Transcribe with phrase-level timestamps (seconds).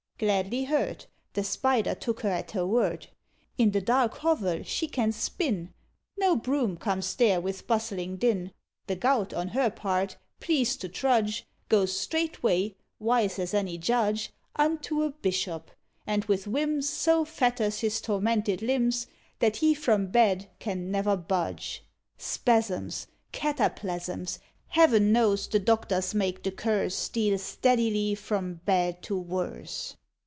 [0.23, 1.05] Gladly heard.
[1.33, 3.07] The Spider took her at her word.
[3.57, 5.73] In the dark hovel she can spin:
[6.15, 8.51] No broom comes there with bustling din.
[8.85, 15.01] The Gout, on her part, pleased to trudge, Goes straightway wise as any judge Unto
[15.01, 15.71] a bishop,
[16.05, 19.07] and with whims So fetters his tormented limbs,
[19.39, 21.83] That he from bed can never budge.
[22.19, 23.07] Spasms!
[23.33, 24.37] Cataplasms!
[24.67, 29.95] Heaven knows, the doctors make the curse Steal steadily from bad to worse.